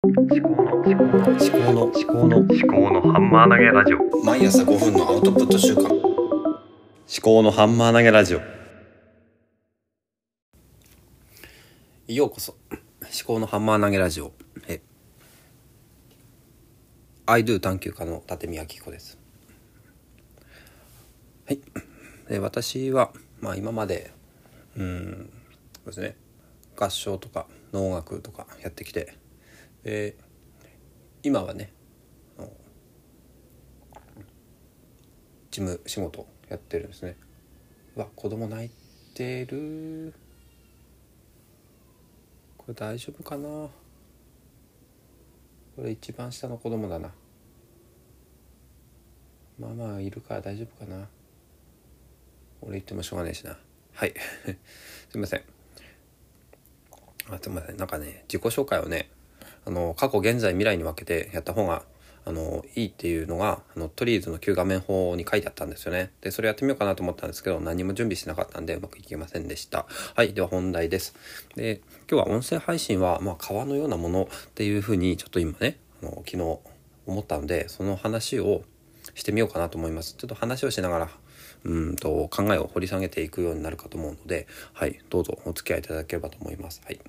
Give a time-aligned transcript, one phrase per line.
[0.00, 4.24] 思考の思考の思考の思考の思考のハンマー投げラジオ。
[4.24, 5.88] 毎朝5分のアウトプット週間。
[5.88, 5.92] 思
[7.20, 8.40] 考のハンマー投げラジオ。
[12.06, 12.54] ようこそ。
[12.70, 14.32] 思考のハンマー投げラジオ。
[14.68, 14.80] え。
[17.26, 19.18] I do 探求家の立見明彦です。
[21.44, 21.60] はい。
[22.28, 23.10] で私は
[23.40, 24.12] まあ今まで
[24.76, 25.28] うん
[25.74, 26.16] そうですね。
[26.76, 29.18] 合唱とか能楽とかやってきて
[29.88, 30.14] で
[31.22, 31.72] 今はね
[35.50, 37.16] 事務仕事やってるんですね。
[37.96, 38.70] わ子供泣い
[39.14, 40.12] てる。
[42.58, 43.48] これ大丈夫かな。
[43.48, 43.70] こ
[45.78, 47.10] れ一番下の子供だな。
[49.58, 51.08] まあまあいるから大丈夫かな。
[52.60, 53.56] 俺言ってもしょうがないしな。
[53.94, 54.12] はい。
[55.08, 55.42] すいません。
[57.30, 57.76] あすいません。
[57.78, 59.08] なんかね自己紹介をね
[59.66, 61.82] あの過去現在未来に分けてやった方が
[62.24, 66.10] あのいいっていうのがあのトリーズの旧画面法に書いてあったんですよね。
[66.20, 69.86] でそれやってみようかなと思ったんですけど何も準備してなかったんでうまくいきませんでした。
[70.14, 71.14] はいでは本題です。
[71.56, 76.58] で今日は音声配信は、まあ、川のようなものっていうふうにちょっと今ねあの昨日
[77.06, 78.62] 思ったのでその話を
[79.18, 81.10] してみようかなと思いますちょっと話をしながら
[81.64, 86.80] うんと考えを掘り下げていくようになるかと思うので、はい、どうぞお付き合いいただければと思います。
[86.84, 87.00] はい、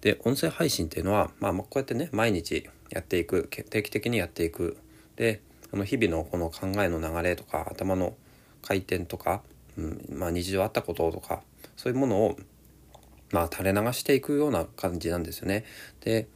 [0.00, 4.76] で音声配信っていうのは、まあ、こうやってね毎日やっていく定期的にやっていく
[5.16, 5.40] で
[5.72, 8.14] あの日々のこの考えの流れとか頭の
[8.62, 9.42] 回転とか、
[9.76, 11.42] うんまあ、日常あったこととか
[11.76, 12.36] そういうものを、
[13.32, 15.64] まあ、垂れ流していくような感じなんですよね。
[16.00, 16.28] で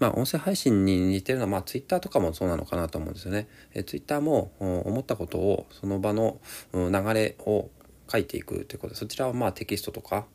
[0.00, 3.48] まあ、音声配信に似てるのは、まあ、ツイッターとかもそうなのかなと思うんですよね。
[3.74, 6.40] えツイッターも思ったことをその場の
[6.72, 7.70] 流れを
[8.10, 10.26] 書いていくということでそちらはまあテキストとか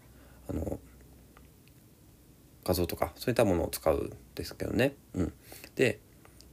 [0.47, 0.79] あの
[2.63, 4.93] 画像とかそういったものを使うんですけどね。
[5.15, 5.33] うん、
[5.75, 5.99] で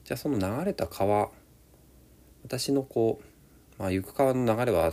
[0.05, 1.31] じゃあその流れた川
[2.45, 3.21] 私のこ
[3.79, 4.91] う、まあ、行く川の流れは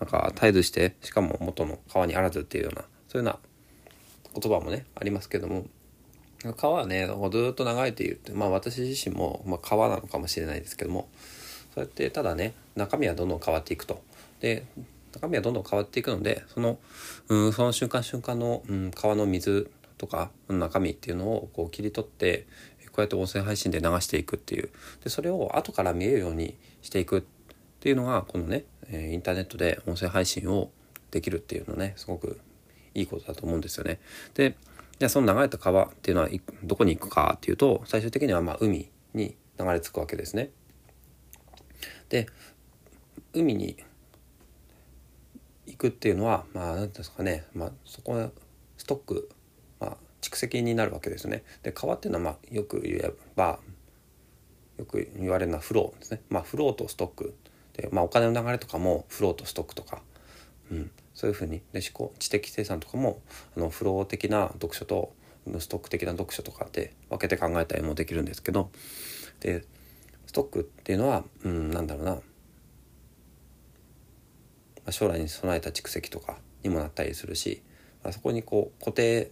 [0.00, 5.66] なんか絶えずしてしかも元の川にあらずっていうようなそういうような言葉もねありますけども
[6.56, 7.12] 川はねず
[7.50, 11.08] っと流れているってまあ私自身も、まあ、川なのかもしれないですけども
[11.74, 14.02] そうやってただね中身はどんどん変わっていくと。
[14.40, 14.64] で
[15.12, 16.78] 中身はどんどん変わっていくのでその,、
[17.28, 22.46] うん、その瞬間瞬間の、うん、川の水とか中身っていうのをこう切り取って
[22.86, 24.70] こうやって音声配信で流していくっていう
[25.02, 27.22] でそれを後から見えるようにしていくっ
[27.80, 30.70] ていうのがこのねインターネットで音声配信を
[31.10, 32.40] できるっていうのねすごく
[32.94, 34.00] いいことだと思うんですよね。
[34.34, 34.56] で
[35.00, 36.28] じゃあその流れた川っていうのは
[36.62, 40.50] どこに行くかっていうと最終的にはま海に流れ着くわけですね。
[42.10, 42.26] で
[43.32, 43.78] 海に
[45.66, 48.30] 行くっていうのはまあ何ですかね、まあ、そこは
[48.76, 49.30] ストック、
[49.80, 51.44] まあ、蓄積になるわけですね。
[51.62, 53.58] で川っていうのはまあよく言えば
[54.76, 56.20] よく言われるのはフローですね。
[56.28, 57.34] まあフローとストック
[57.72, 60.02] で、まあ、お金の流れとかもフローとストックとか、
[60.70, 63.20] うん、そういうふうにで思考知的生産とかも
[63.54, 65.12] あのフロー的な読書と
[65.58, 68.70] ストック的な読書とかって分けて考えたりもできるんですけど
[69.40, 69.66] で
[70.24, 72.20] ストックっていうのは、うん、なんだろうな、ま
[74.86, 77.60] あ、将来に備えた蓄積とかにもなったりするし、
[78.02, 79.30] まあ、そこにこう固定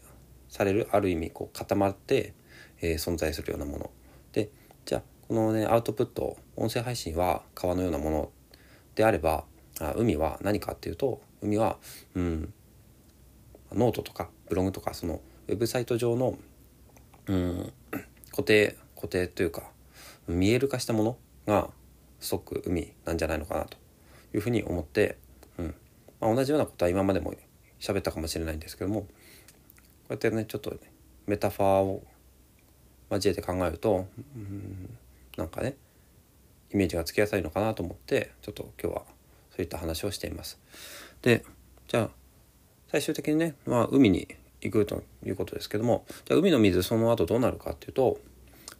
[0.50, 2.34] されるある意味こう固まって、
[2.82, 3.90] えー、存在するようなもの。
[4.32, 4.50] で
[4.84, 8.30] じゃあこのねアウトプット音声配信は川のようなもの
[8.94, 9.46] であれば
[9.80, 11.78] あ海は何かっていうと海は、
[12.14, 12.52] うん、
[13.72, 16.38] ノートとかブログとかそのウェブサイト上の、
[17.26, 17.72] うん、
[18.30, 19.70] 固定固定というか
[20.26, 21.70] 見える化したものが
[22.20, 23.76] ストック海なんじゃないのかなと
[24.34, 25.16] いうふうに思って、
[25.58, 25.74] うん
[26.20, 27.34] まあ、同じようなことは今までも
[27.80, 29.06] 喋ったかもしれないんですけどもこ
[30.10, 30.78] うやってねちょっと、ね、
[31.26, 32.02] メタファーを
[33.10, 34.06] 交えて考えると、
[34.36, 34.96] うん、
[35.36, 35.76] なんかね
[36.72, 39.02] イメージがつきやすいのかなと思ってちょっと今日は
[39.58, 40.60] そういった話をしています。
[41.22, 41.44] で
[41.88, 42.10] じゃあ
[42.92, 44.28] 最終的にね、まあ、海に
[44.60, 48.20] 行くということですけどもじゃあ海の水その後どうなるかっていうと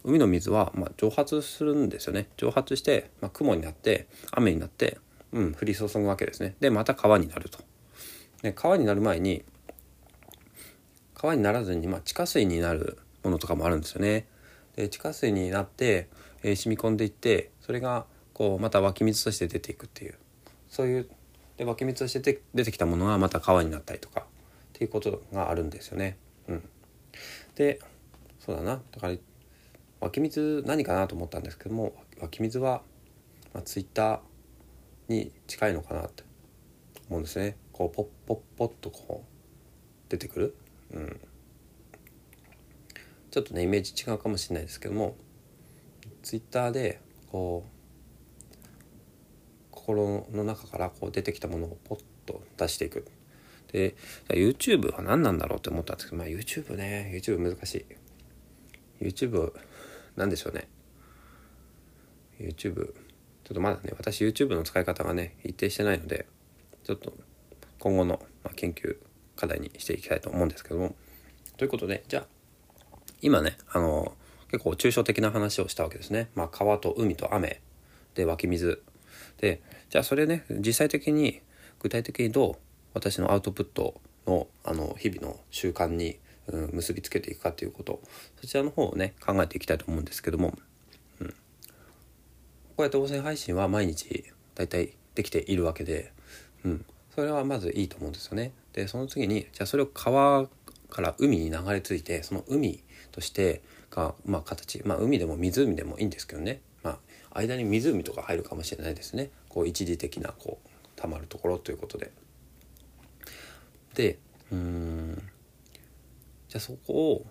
[0.05, 2.29] 海の水はま蒸発するんですよね。
[2.37, 4.97] 蒸発して、まあ、雲になって雨になって、
[5.33, 6.55] うん、降り注ぐわけですね。
[6.61, 7.59] でまた川になると。
[8.41, 9.43] で川になる前に
[11.13, 14.27] 川にならずに、まあ、地下水になるものとかもあるんですよね。
[14.77, 16.07] で地下水になって、
[16.41, 20.15] えー、染み込んでいってそれがこうまた湧き水として出ていくっていう。
[20.69, 21.09] そういう
[21.57, 24.23] で湧き水として出てきたものがまた川になったりとかっ
[24.73, 26.17] ていうことがあるんですよね。
[26.47, 26.69] うん、
[27.55, 27.79] で
[28.39, 29.15] そうだなだから
[29.99, 32.81] 湧き水何かなと思ったんですけども湧き水は、
[33.53, 34.19] まあ、ツイッター
[35.09, 36.23] に近いのかなって
[37.09, 37.57] 思うんですね。
[37.73, 40.55] こうポッポッポッとこう出てくる。
[40.93, 41.19] うん
[43.31, 45.15] ちょっとねイメージ違うかもしれないですけども
[46.23, 46.99] ツイッターで
[47.31, 47.78] こう
[49.89, 53.05] 心の中からこう出てきたものをポッと出していく。
[53.71, 53.95] で
[54.29, 57.85] YouTube は何なんだろうって思ったんですけど、まあ、YouTube ね YouTube 難しい。
[59.03, 59.51] YouTube
[60.15, 60.67] なんでしょうね。
[62.39, 62.91] YouTube ちょ
[63.51, 66.27] っとまだね私 YouTube の使い方がね一定してないので
[66.83, 67.13] ちょっと
[67.79, 68.19] 今後の、
[68.55, 68.97] 研究
[69.37, 70.95] 課題にしていきたいと思うんですけども。
[71.57, 72.25] ということでじゃあ
[73.21, 74.13] 今ねあの
[74.51, 77.61] 結構抽象的な話をしたわけですね、まあ、川と海と雨
[78.15, 78.83] で湧き水
[79.37, 81.41] でじゃあそれね実際的に
[81.79, 82.55] 具体的にどう
[82.93, 88.01] 私のアウトプットのあの日々の習慣に、うん、結びつけていくかということ
[88.41, 90.53] そちらの方をね考えていきたいと思うんですけども、
[91.19, 91.33] うん、こ
[92.79, 94.25] うやって音声配信は毎日
[94.55, 96.11] だいたいできているわけで、
[96.63, 96.85] うん、
[97.15, 98.51] それはまずいいと思うんですよね。
[98.73, 100.47] でその次にじゃあそれを川
[100.89, 106.61] から海に流れ着いてその海としてが、まあ、形、まあ、海でも湖でもいいんですけどね、
[107.31, 112.11] 間に湖とか入るかもしれないですねこう一時的なこうたまるところということで。
[113.95, 114.19] で
[114.51, 115.21] うん
[116.47, 117.25] じゃあそこを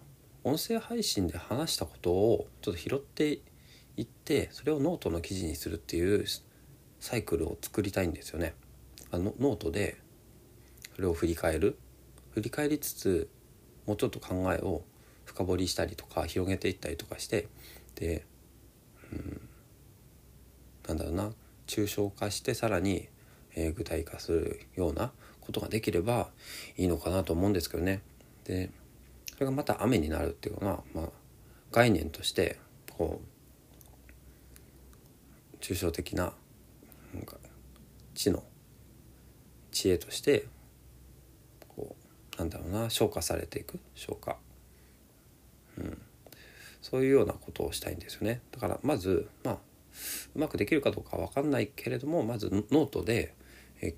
[0.44, 3.40] 音声配信で話したことをちょっと拾って
[3.96, 6.24] いってそれをノートの記事にするっていう
[7.00, 8.54] サイクルを作りたいんですよね。
[9.10, 9.96] あのノートで
[10.94, 11.78] それを振り返る
[12.30, 13.28] 振り返りつつ
[13.86, 14.82] もうちょっと考えを
[15.24, 17.48] 深掘りしたりとか広げていったりとかして
[17.96, 18.24] で、
[20.98, 21.30] だろうな
[21.66, 23.08] 抽象化してさらに、
[23.54, 26.28] えー、具体化するようなことができれば
[26.76, 28.02] いいのかなと思うんですけどね。
[28.44, 28.70] で
[29.32, 31.08] それがまた雨になるっていうのは、まあ、
[31.70, 32.58] 概念として
[32.96, 33.26] こう
[35.60, 36.32] 抽象的な
[37.14, 37.36] なんか
[38.14, 38.42] 知の
[39.70, 40.46] 知恵として
[41.68, 41.94] こ
[42.34, 44.36] うなんだろうな消化されていく消化、
[45.78, 45.98] うん、
[46.82, 48.40] そういうようなことをしたいんですよね。
[48.50, 49.58] だからまずまあ
[50.34, 53.34] うまくできるかどうかわかんないけれどもまずノートで
[53.80, 53.94] え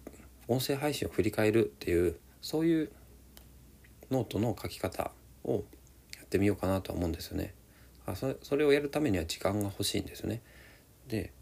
[0.49, 2.91] 音声配信を振り返るっていうそういう
[4.11, 5.13] ノートの書き方
[5.45, 5.65] を
[6.17, 7.55] やってみようかなとは思うんですよね。
[8.07, 10.43] あそれそれをやるためには時間が欲しいんですよね。
[11.07, 11.33] で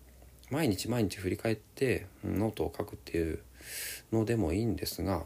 [0.51, 3.41] 毎日毎日振り返ってノートを書くっていう
[4.13, 5.25] のでもいいんですが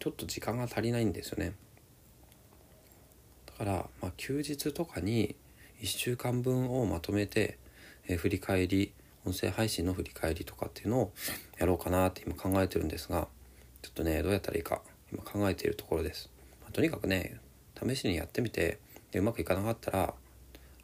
[0.00, 1.52] ちょっと時間が足りないんですよね。
[3.46, 5.36] だから、まあ、休日とかに
[5.82, 7.58] 1週間分をまとめて、
[8.06, 8.92] えー、振り返り
[9.26, 11.12] 音声配信の振り返りとかっていうのを
[11.58, 13.28] やろうかなって今考えてるんですが
[13.82, 14.82] ちょっとねどうやったらいいか
[15.12, 16.30] 今考えているところです。
[16.62, 17.38] まあ、とにかくね
[17.82, 18.78] 試しにやってみて
[19.10, 20.14] でうまくいかなかったら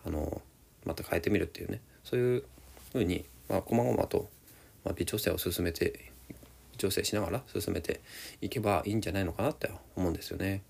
[0.05, 0.43] あの
[0.85, 2.45] また変えてみるっていうねそういう
[2.93, 4.29] ふうにまあ、細々と、
[4.85, 6.11] まあ、微調整を進めて
[6.73, 8.01] 微調整しながら進めて
[8.41, 10.63] いけばいいんじゃないのかなって思うんですよね。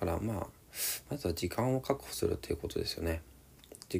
[0.00, 0.46] だからまあ
[1.10, 3.22] まずは時間を確保するっていうことですよね。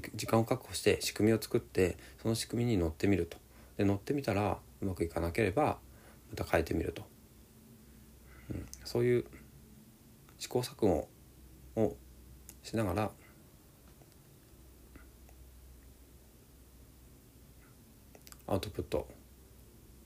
[0.01, 3.39] 時間を確保して仕組みを作ってその仕組みに乗ってみると。
[3.77, 5.79] で乗ってみたらうまくいかなければ
[6.31, 7.03] また変えてみると。
[8.51, 9.25] うん、そういう
[10.39, 11.09] 試行錯誤
[11.77, 11.97] を
[12.63, 13.11] しながら
[18.47, 19.09] アウトプット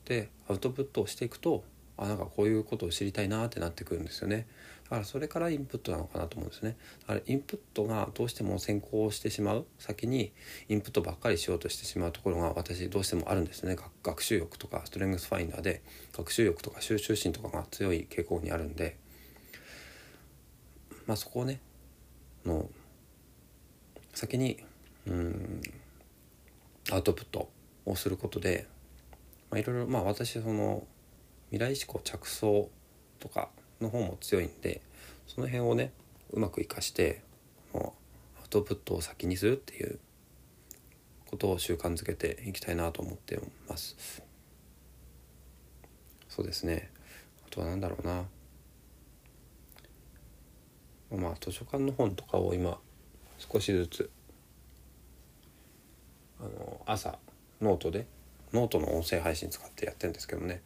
[0.05, 1.63] でアウトプットをしていくと
[1.97, 4.47] あなんかこういうことを知りたいなってなってくるんですよね
[4.89, 6.75] だからそれからインプットなのかなと思うんですね。
[7.01, 10.31] だからインプットがどうしても先行してしまう先に
[10.67, 13.77] インプットばっかりしようとしてしまうところが私どうしてもあるんですね。
[14.03, 18.97] 学習欲とかストレングスファインダーで学習欲とか収集心とかが強い傾向にあるんで。
[21.05, 21.59] まあそこをね
[22.45, 22.69] の
[24.13, 24.63] 先に
[25.07, 25.61] うん
[26.91, 27.49] アウトプット
[27.85, 28.67] をすることで、
[29.49, 30.85] まあ、いろいろまあ私その
[31.51, 32.69] 未来思考着想
[33.19, 33.49] とか
[33.81, 34.81] の方も強いんで
[35.27, 35.91] その辺をね
[36.31, 37.21] うまく生かして
[37.73, 37.93] も
[38.37, 39.99] うアウトプットを先にするっていう
[41.25, 44.23] ことを習慣づけていきたいなと思ってます。
[46.27, 46.89] そうですね。
[47.45, 48.25] あとは何だろうな。
[51.17, 52.79] まあ図書館の本とかを今
[53.37, 54.09] 少しずつ
[56.39, 57.17] あの朝
[57.61, 58.07] ノートで
[58.53, 60.61] ノートの音声配信使ってやってるんですけどね。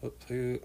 [0.00, 0.62] そういう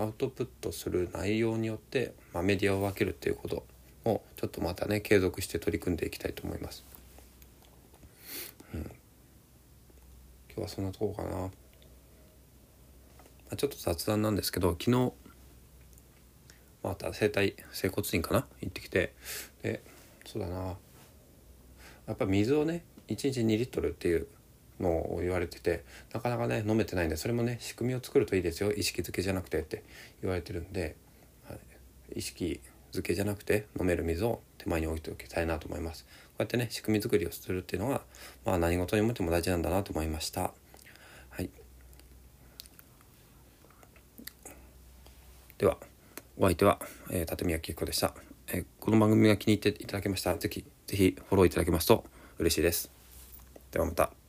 [0.00, 3.64] アウトプットする内容によって、まあ、メディアを分けるっていうこと
[4.06, 6.84] をちょっとまたね継続して取り組んでいきたいと思います。
[8.72, 8.90] うん、今
[10.56, 11.28] 日はそんなとこかな。
[11.30, 11.50] ま
[13.52, 15.12] あ、ちょっと雑談なんですけど昨日
[16.82, 18.46] また整体整骨院かな？
[18.62, 19.12] 行ってきて
[19.62, 19.82] で
[20.24, 20.76] そうだな
[22.06, 24.28] やっぱ水をね1日2リットルっていう
[24.80, 28.72] のを言われててなかなかね飲めてないんでそれもね仕組みを作るといいですよ。
[28.72, 29.82] 意識づけじゃなくてって
[30.22, 30.96] 言われてるんで、
[32.14, 32.60] 意識
[32.92, 36.04] づけじゃなくて飲める水を手前に置いておきたいなと思います。
[36.04, 36.10] こ
[36.40, 38.02] うやってね仕組み作りをするっていうのは
[38.44, 40.52] まあ何事においても大事なんだなと思いました。
[41.30, 41.50] はい。
[45.58, 45.76] では
[46.38, 48.14] お相手は、えー、立宮紀子でした、
[48.48, 52.04] えーこの番組が気に入っていただけましたらぜひぜひフォローいただけますと
[52.38, 52.90] 嬉しいです。
[53.70, 54.19] ではまた。